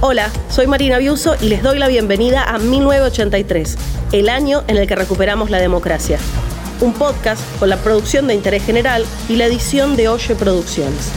[0.00, 3.78] Hola, soy Marina Biuso y les doy la bienvenida a 1983,
[4.10, 6.18] el año en el que recuperamos la democracia.
[6.80, 11.12] Un podcast con la producción de interés general y la edición de Oye Producciones.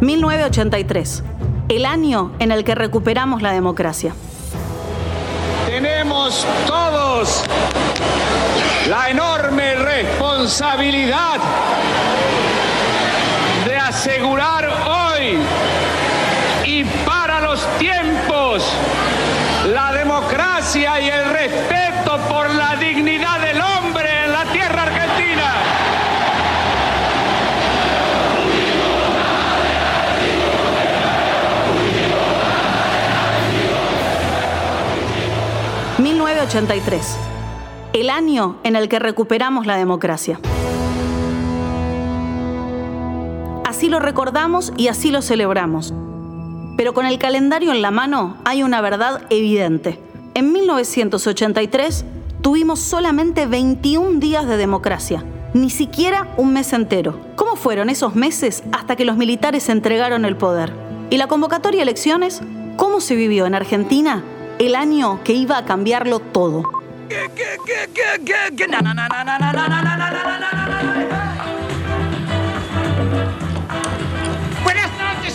[0.00, 1.22] ...1983...
[1.70, 4.14] ...el año en el que recuperamos la democracia.
[5.66, 7.42] Tenemos todos...
[8.90, 9.73] ...la enorme
[10.44, 11.40] responsabilidad
[13.88, 15.38] asegurar hoy
[16.66, 18.62] y para los tiempos
[19.72, 25.54] la democracia y el respeto por la dignidad del hombre en la tierra argentina.
[35.98, 37.33] ...1983...
[37.94, 40.40] ...el año en el que recuperamos la democracia.
[43.64, 45.94] Así lo recordamos y así lo celebramos.
[46.76, 50.00] Pero con el calendario en la mano hay una verdad evidente.
[50.34, 52.04] En 1983
[52.42, 57.16] tuvimos solamente 21 días de democracia, ni siquiera un mes entero.
[57.36, 60.72] ¿Cómo fueron esos meses hasta que los militares entregaron el poder?
[61.10, 62.40] ¿Y la convocatoria a elecciones?
[62.76, 64.24] ¿Cómo se vivió en Argentina
[64.58, 66.83] el año que iba a cambiarlo todo?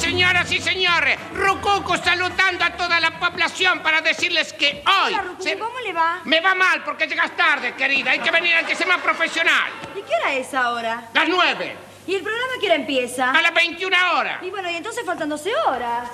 [0.09, 5.13] Señoras y señores, Rococo saludando a toda la población para decirles que hoy...
[5.59, 6.21] ¿Cómo le va?
[6.23, 8.11] Me va mal porque llegas tarde, querida.
[8.11, 9.71] Hay que venir al que sea más profesional.
[9.95, 11.03] ¿Y qué hora es ahora?
[11.13, 11.75] Las nueve.
[12.07, 13.31] ¿Y el programa qué hora empieza?
[13.31, 14.41] A las 21 horas.
[14.41, 16.09] Y bueno, y entonces faltan 12 horas.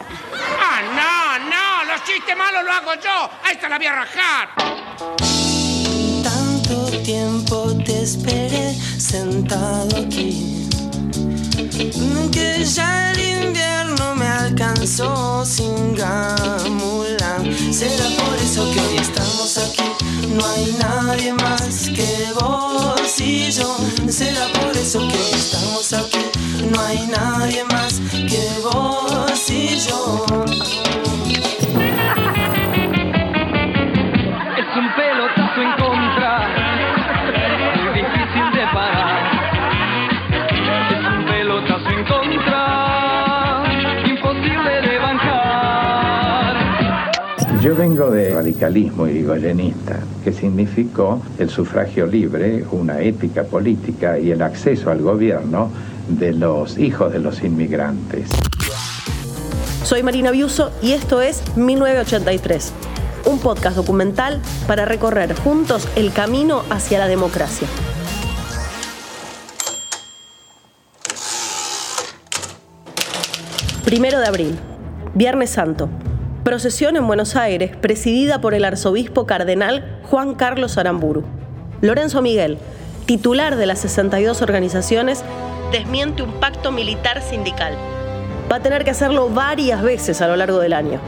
[0.60, 3.30] Ah, no, no, los chistes malos lo hago yo.
[3.44, 5.45] A esta la voy a rajar.
[7.06, 10.68] Tiempo te esperé sentado aquí.
[12.32, 17.44] Que ya el invierno me alcanzó sin gamulan.
[17.72, 19.84] Será por eso que hoy estamos aquí.
[20.34, 23.78] No hay nadie más que vos y yo.
[24.10, 26.26] Será por eso que hoy estamos aquí.
[26.72, 30.26] No hay nadie más que vos y yo.
[34.58, 35.85] Es un pelotazo en
[47.66, 54.44] Yo vengo de radicalismo irigoyenista, que significó el sufragio libre, una ética política y el
[54.44, 55.72] acceso al gobierno
[56.08, 58.30] de los hijos de los inmigrantes.
[59.84, 62.72] Soy Marina Biuso y esto es 1983,
[63.26, 67.68] un podcast documental para recorrer juntos el camino hacia la democracia.
[73.84, 74.56] Primero de abril,
[75.16, 75.90] Viernes Santo.
[76.46, 81.24] Procesión en Buenos Aires, presidida por el arzobispo cardenal Juan Carlos Aramburu.
[81.82, 82.60] Lorenzo Miguel,
[83.08, 85.24] titular de las 62 organizaciones,
[85.72, 87.74] desmiente un pacto militar sindical.
[88.52, 91.00] Va a tener que hacerlo varias veces a lo largo del año.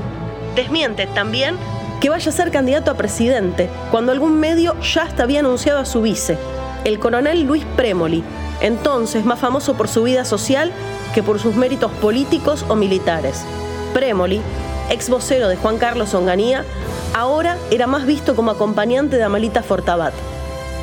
[0.56, 1.56] Desmiente también
[2.02, 5.86] que vaya a ser candidato a presidente, cuando algún medio ya hasta había anunciado a
[5.86, 6.36] su vice,
[6.84, 8.24] el coronel Luis Premoli,
[8.60, 10.72] entonces más famoso por su vida social
[11.14, 13.46] que por sus méritos políticos o militares.
[13.94, 14.42] Premoli,
[14.90, 16.66] ex vocero de Juan Carlos Onganía,
[17.14, 20.14] ahora era más visto como acompañante de Amalita Fortabat.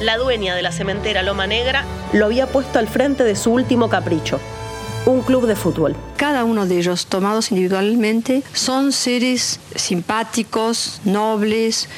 [0.00, 3.88] La dueña de la cementera Loma Negra lo había puesto al frente de su último
[3.88, 4.40] capricho,
[5.06, 5.94] un club de fútbol.
[6.16, 11.88] Cada uno de ellos, tomados individualmente, son seres simpáticos, nobles,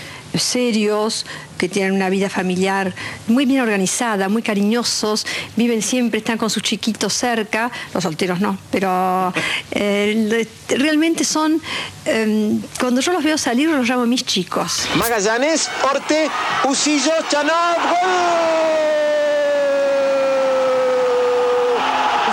[0.43, 1.27] serios,
[1.59, 2.95] que tienen una vida familiar
[3.29, 5.27] muy bien organizada, muy cariñosos,
[5.57, 9.33] viven siempre, están con sus chiquitos cerca, los solteros no, pero
[9.71, 11.61] eh, realmente son,
[12.05, 14.89] eh, cuando yo los veo salir, los llamo mis chicos.
[14.97, 16.31] Magallanes, Orte,
[16.65, 18.57] Usillo, Chanab, gol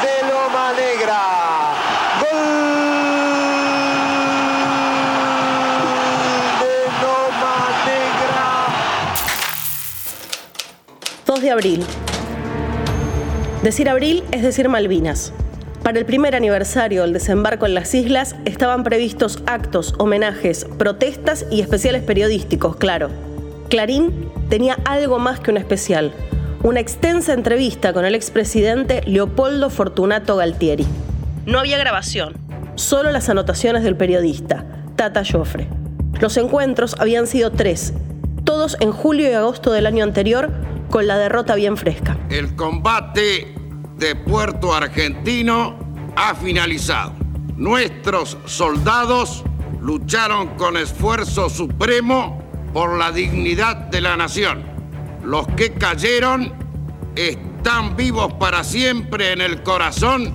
[0.03, 1.21] de Loma Negra.
[2.21, 2.44] Gol
[6.59, 8.45] de Loma Negra.
[11.25, 11.84] 2 de abril.
[13.62, 15.34] Decir abril es decir Malvinas.
[15.84, 21.62] Para el primer aniversario del desembarco en las islas estaban previstos actos, homenajes, protestas y
[21.62, 23.10] especiales periodísticos, claro.
[23.69, 26.13] Clarín tenía algo más que un especial,
[26.63, 30.86] una extensa entrevista con el expresidente Leopoldo Fortunato Galtieri.
[31.45, 32.34] No había grabación,
[32.75, 35.68] solo las anotaciones del periodista, Tata Joffre.
[36.22, 37.94] Los encuentros habían sido tres,
[38.53, 40.53] todos en julio y agosto del año anterior,
[40.91, 42.19] con la derrota bien fresca.
[42.29, 43.55] El combate
[43.97, 45.75] de Puerto Argentino
[46.15, 47.13] ha finalizado.
[47.57, 49.44] Nuestros soldados
[49.81, 54.63] lucharon con esfuerzo supremo por la dignidad de la nación.
[55.23, 56.53] Los que cayeron
[57.15, 60.31] están vivos para siempre en el corazón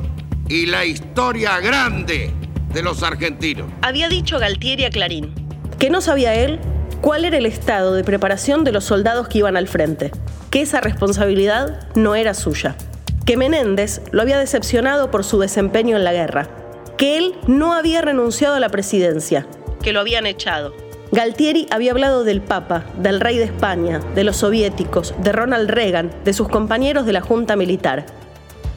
[0.49, 2.33] y la historia grande
[2.75, 3.69] de los argentinos.
[3.83, 5.33] Había dicho Galtieri a Clarín
[5.79, 6.59] que no sabía él
[7.01, 10.11] cuál era el estado de preparación de los soldados que iban al frente,
[10.51, 12.77] que esa responsabilidad no era suya,
[13.25, 16.49] que Menéndez lo había decepcionado por su desempeño en la guerra,
[16.97, 19.47] que él no había renunciado a la presidencia,
[19.83, 20.75] que lo habían echado.
[21.11, 26.11] Galtieri había hablado del Papa, del rey de España, de los soviéticos, de Ronald Reagan,
[26.25, 28.05] de sus compañeros de la Junta Militar.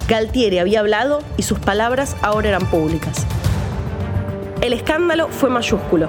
[0.08, 3.26] Galtieri había hablado y sus palabras ahora eran públicas.
[4.62, 6.08] El escándalo fue mayúsculo.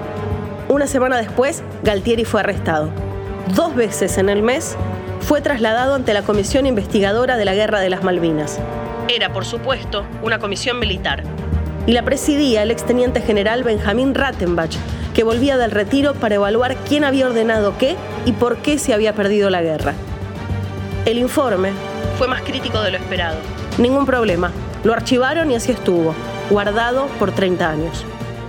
[0.73, 2.89] Una semana después, Galtieri fue arrestado.
[3.53, 4.75] Dos veces en el mes
[5.19, 8.57] fue trasladado ante la Comisión Investigadora de la Guerra de las Malvinas.
[9.07, 11.21] Era, por supuesto, una comisión militar.
[11.85, 14.71] Y la presidía el exteniente general Benjamín Rattenbach,
[15.13, 19.13] que volvía del retiro para evaluar quién había ordenado qué y por qué se había
[19.13, 19.93] perdido la guerra.
[21.05, 21.69] El informe
[22.17, 23.37] fue más crítico de lo esperado.
[23.77, 24.49] Ningún problema.
[24.83, 26.15] Lo archivaron y así estuvo,
[26.49, 28.03] guardado por 30 años.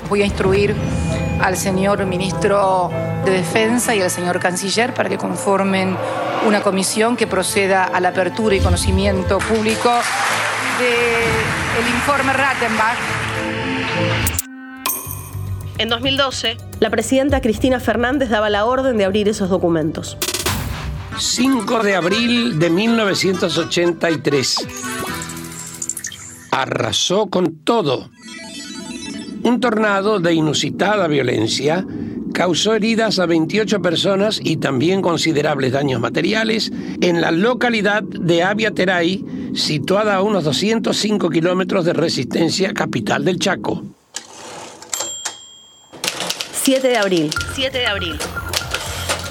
[0.09, 0.75] Voy a instruir
[1.45, 2.91] al señor ministro
[3.27, 5.95] de Defensa y al señor canciller para que conformen
[6.47, 9.91] una comisión que proceda a la apertura y conocimiento público
[10.79, 12.97] del informe Rattenbach.
[15.77, 20.17] En 2012, la presidenta Cristina Fernández daba la orden de abrir esos documentos.
[21.19, 24.67] 5 de abril de 1983.
[26.51, 28.09] Arrasó con todo.
[29.45, 31.87] Un tornado de inusitada violencia
[32.33, 39.23] causó heridas a 28 personas y también considerables daños materiales en la localidad de Aviateray,
[39.55, 43.83] situada a unos 205 kilómetros de Resistencia, capital del Chaco.
[46.53, 47.31] 7 de abril.
[47.55, 48.17] 7 de abril.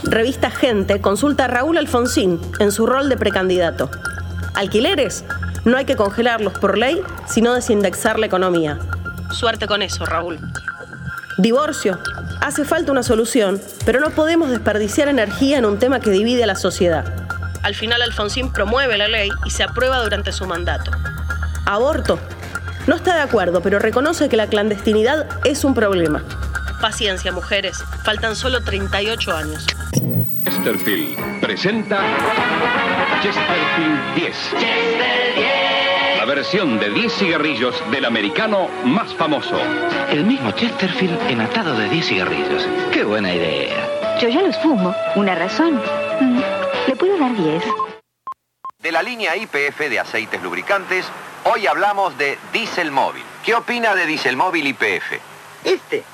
[0.03, 3.89] Revista Gente consulta a Raúl Alfonsín en su rol de precandidato.
[4.53, 5.25] ¿Alquileres?
[5.65, 8.77] No hay que congelarlos por ley, sino desindexar la economía.
[9.33, 10.39] Suerte con eso, Raúl.
[11.37, 11.99] Divorcio.
[12.41, 16.47] Hace falta una solución, pero no podemos desperdiciar energía en un tema que divide a
[16.47, 17.05] la sociedad.
[17.63, 20.91] Al final Alfonsín promueve la ley y se aprueba durante su mandato.
[21.65, 22.19] Aborto.
[22.85, 26.23] No está de acuerdo, pero reconoce que la clandestinidad es un problema.
[26.81, 27.83] Paciencia, mujeres.
[28.03, 29.65] Faltan solo 38 años.
[30.43, 32.01] Chesterfield presenta
[33.21, 35.62] Chesterfield 10.
[36.23, 39.59] La versión de 10 cigarrillos del americano más famoso.
[40.09, 42.65] El mismo Chesterfield enlatado de 10 cigarrillos.
[42.93, 44.17] ¡Qué buena idea!
[44.21, 44.95] Yo ya los fumo.
[45.17, 45.81] Una razón.
[46.21, 46.39] Mm,
[46.87, 47.65] Le puedo dar 10.
[48.79, 51.05] De la línea IPF de aceites lubricantes,
[51.43, 53.23] hoy hablamos de Diesel Móvil.
[53.43, 55.19] ¿Qué opina de Diesel Móvil IPF?
[55.65, 56.05] Este,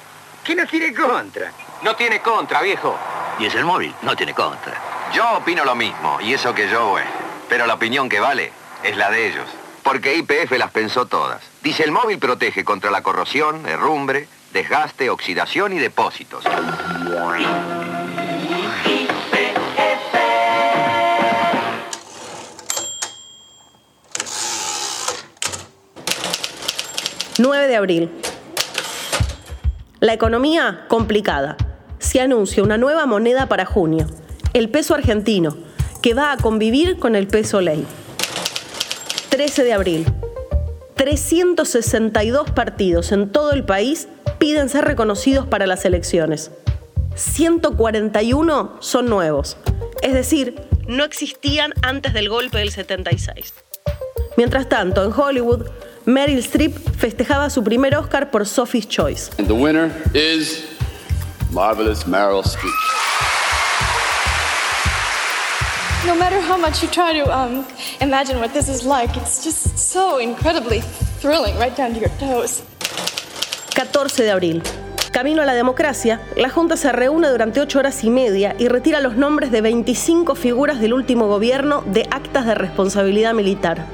[0.44, 1.52] que no tiene contra.
[1.84, 2.98] No tiene contra, viejo.
[3.38, 4.74] Diesel Móvil no tiene contra.
[5.14, 7.12] Yo opino lo mismo, y eso que yo, bueno.
[7.48, 8.52] Pero la opinión que vale
[8.82, 9.46] es la de ellos.
[9.84, 11.42] Porque IPF las pensó todas.
[11.64, 16.44] Diesel Móvil protege contra la corrosión, herrumbre, desgaste, oxidación y depósitos.
[27.42, 28.10] 9 de abril.
[30.02, 31.56] La economía complicada.
[31.98, 34.08] Se anuncia una nueva moneda para junio,
[34.54, 35.56] el peso argentino,
[36.02, 37.86] que va a convivir con el peso ley.
[39.40, 40.06] 13 de abril.
[40.96, 46.52] 362 partidos en todo el país piden ser reconocidos para las elecciones.
[47.16, 49.56] 141 son nuevos,
[50.02, 53.54] es decir, no existían antes del golpe del 76.
[54.36, 55.68] Mientras tanto, en Hollywood,
[56.04, 59.32] Meryl Streep festejaba su primer Oscar por Sophie's Choice.
[59.38, 60.66] And the winner is
[61.54, 62.76] Marvelous Meryl Streep.
[66.08, 67.66] No matter how much you try to um,
[68.00, 70.80] imagine what this is like, it's just so incredibly
[71.20, 72.64] thrilling right down to your toes.
[73.76, 74.64] 14 de abril.
[75.12, 79.02] Camino a la democracia, la Junta se reúne durante ocho horas y media y retira
[79.02, 83.86] los nombres de 25 figuras del último gobierno de actas de responsabilidad militar.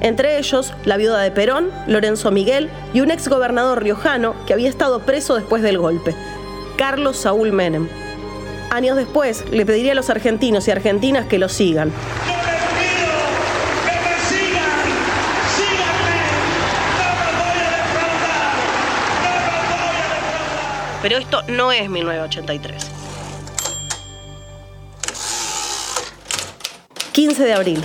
[0.00, 5.00] Entre ellos, la viuda de Perón, Lorenzo Miguel y un exgobernador riojano que había estado
[5.00, 6.14] preso después del golpe,
[6.76, 7.88] Carlos Saúl Menem.
[8.70, 11.90] Años después, le pediría a los argentinos y argentinas que lo sigan.
[21.00, 22.90] Pero esto no es 1983.
[27.12, 27.82] 15 de abril.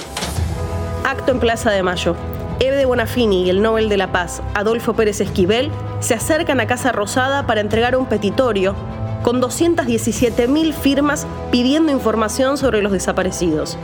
[1.05, 2.15] Acto en Plaza de Mayo.
[2.59, 6.67] Eve de Bonafini y el Nobel de la Paz, Adolfo Pérez Esquivel, se acercan a
[6.67, 8.75] Casa Rosada para entregar un petitorio
[9.23, 13.77] con 217.000 firmas pidiendo información sobre los desaparecidos.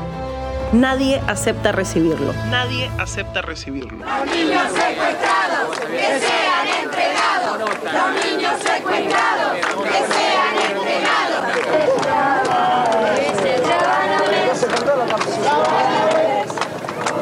[0.73, 2.33] Nadie acepta recibirlo.
[2.51, 4.05] Nadie acepta recibirlo.
[4.05, 7.57] Los niños secuestrados, que sean entregados.
[7.59, 10.99] Los niños secuestrados, que sean entregados.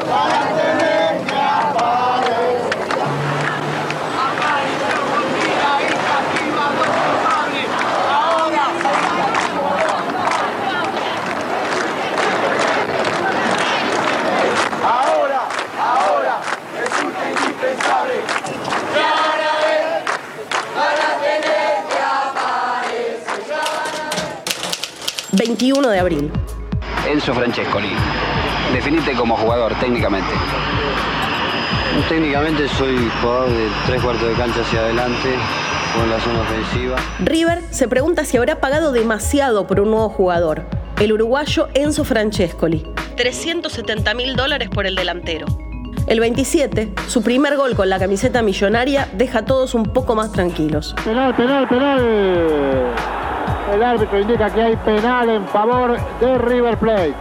[0.08, 0.77] Para tener
[25.68, 26.32] 21 de abril.
[27.06, 27.90] Enzo Francescoli.
[28.72, 30.32] Definite como jugador técnicamente.
[32.08, 35.28] Técnicamente soy jugador de tres cuartos de cancha hacia adelante,
[35.94, 36.96] con la zona ofensiva.
[37.20, 40.64] River se pregunta si habrá pagado demasiado por un nuevo jugador,
[41.00, 42.90] el uruguayo Enzo Francescoli.
[43.16, 45.46] 370 mil dólares por el delantero.
[46.06, 50.32] El 27, su primer gol con la camiseta millonaria deja a todos un poco más
[50.32, 50.94] tranquilos.
[51.04, 53.17] Penal, penal, penal.
[53.72, 57.14] El árbitro indica que hay penal en favor de River Plate.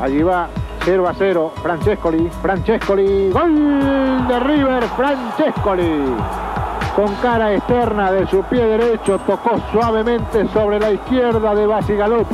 [0.00, 0.48] Allí va
[0.84, 1.52] 0 a 0.
[1.62, 3.30] Francescoli, Francescoli.
[3.30, 6.14] Gol de River, Francescoli.
[6.96, 12.26] Con cara externa de su pie derecho tocó suavemente sobre la izquierda de Basigalup.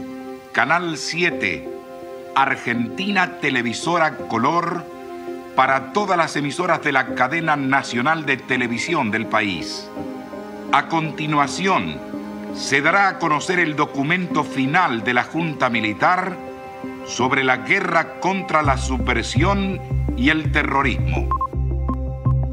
[0.52, 1.68] Canal 7,
[2.34, 4.84] Argentina Televisora Color,
[5.54, 9.88] para todas las emisoras de la cadena nacional de televisión del país.
[10.72, 11.96] A continuación,
[12.54, 16.36] se dará a conocer el documento final de la Junta Militar
[17.06, 19.80] sobre la guerra contra la subversión
[20.16, 21.28] y el terrorismo.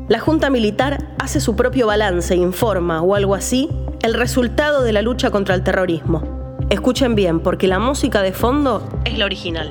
[0.08, 3.70] La Junta Militar hace su propio balance, informa o algo así,
[4.02, 6.58] el resultado de la lucha contra el terrorismo.
[6.70, 9.70] Escuchen bien, porque la música de fondo es la original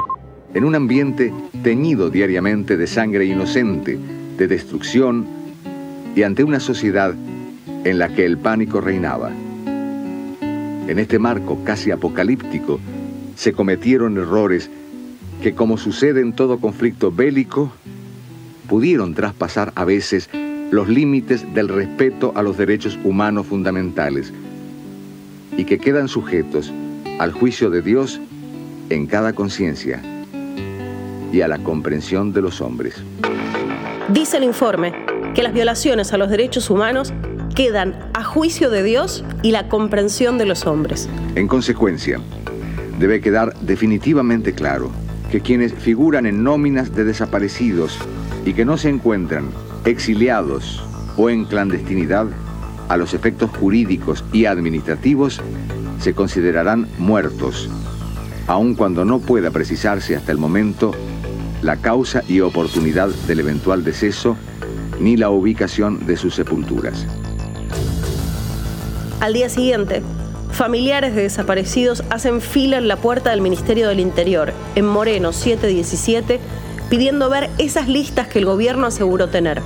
[0.55, 3.99] en un ambiente teñido diariamente de sangre inocente,
[4.39, 5.27] de destrucción
[6.15, 7.13] y ante una sociedad
[7.85, 9.31] en la que el pánico reinaba.
[10.87, 12.81] En este marco casi apocalíptico
[13.37, 14.71] se cometieron errores
[15.43, 17.73] que, como sucede en todo conflicto bélico,
[18.69, 20.29] pudieron traspasar a veces
[20.71, 24.33] los límites del respeto a los derechos humanos fundamentales
[25.57, 26.73] y que quedan sujetos
[27.19, 28.21] al juicio de Dios
[28.91, 30.03] en cada conciencia
[31.33, 33.03] y a la comprensión de los hombres.
[34.09, 34.93] Dice el informe
[35.35, 37.13] que las violaciones a los derechos humanos
[37.55, 41.09] quedan a juicio de Dios y la comprensión de los hombres.
[41.37, 42.21] En consecuencia,
[42.99, 44.91] debe quedar definitivamente claro
[45.31, 47.99] que quienes figuran en nóminas de desaparecidos
[48.45, 49.51] y que no se encuentran
[49.85, 50.83] exiliados
[51.17, 52.27] o en clandestinidad,
[52.89, 55.41] a los efectos jurídicos y administrativos,
[56.01, 57.71] se considerarán muertos,
[58.47, 60.93] aun cuando no pueda precisarse hasta el momento
[61.63, 64.37] la causa y oportunidad del eventual deceso
[65.01, 67.07] ni la ubicación de sus sepulturas.
[69.25, 70.03] Al día siguiente,
[70.53, 76.41] familiares de desaparecidos hacen fila en la puerta del Ministerio del Interior, en Moreno 717,
[76.91, 79.63] pidiendo ver esas listas que el gobierno aseguró tener,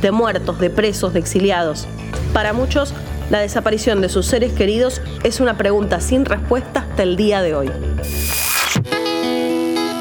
[0.00, 1.86] de muertos, de presos, de exiliados.
[2.32, 2.94] Para muchos,
[3.28, 7.54] la desaparición de sus seres queridos es una pregunta sin respuesta hasta el día de
[7.54, 7.70] hoy.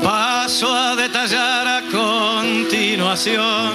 [0.02, 3.74] Paso a detallar a continuación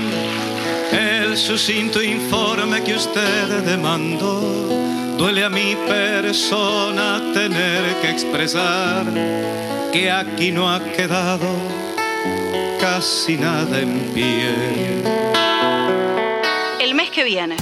[0.91, 4.82] el sucinto informe que usted demandó.
[5.23, 9.07] Duele a mi persona tener que expresar
[9.93, 11.47] que aquí no ha quedado
[12.81, 15.05] casi nada en pie.
[16.81, 17.57] El mes que viene.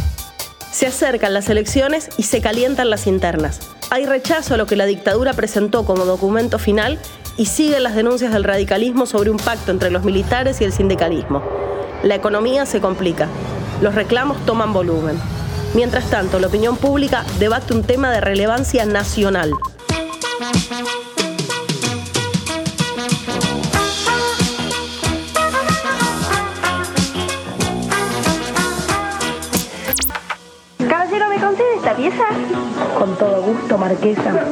[0.73, 3.61] Se acercan las elecciones y se calientan las internas.
[3.91, 6.99] Hay rechazo a lo que la dictadura presentó como documento final
[7.37, 11.43] y siguen las denuncias del radicalismo sobre un pacto entre los militares y el sindicalismo.
[12.05, 13.29] La economía se complica,
[13.83, 15.21] los reclamos toman volumen.
[15.73, 19.53] Mientras tanto, la opinión pública debate un tema de relevancia nacional.
[30.89, 32.25] Caballero, ¿me concede esta pieza?
[32.99, 34.45] Con todo gusto, Marquesa.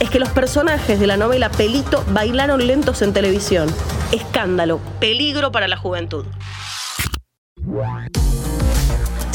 [0.00, 3.68] Es que los personajes de la novela Pelito bailaron lentos en televisión.
[4.10, 6.26] Escándalo, peligro para la juventud.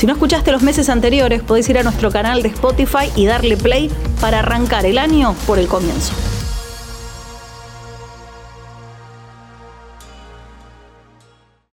[0.02, 3.56] Si no escuchaste los meses anteriores, podés ir a nuestro canal de Spotify y darle
[3.56, 6.16] play para arrancar el año por el comienzo.